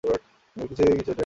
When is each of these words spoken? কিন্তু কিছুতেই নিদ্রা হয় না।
কিন্তু 0.03 0.63
কিছুতেই 0.69 0.89
নিদ্রা 0.89 1.03
হয় 1.03 1.07
না। 1.07 1.19